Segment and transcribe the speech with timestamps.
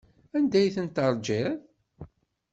[0.37, 1.51] Anda ay tent-teṛjiḍ?